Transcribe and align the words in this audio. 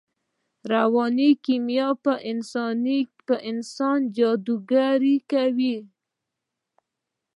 رواني 0.73 1.29
کیمیا 1.45 1.87
په 3.25 3.33
انسان 3.51 3.99
کې 4.03 4.11
جادوګري 4.15 5.15
کوي 5.31 5.77